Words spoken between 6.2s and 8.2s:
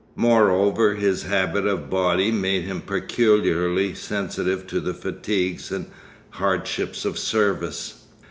hardships of service.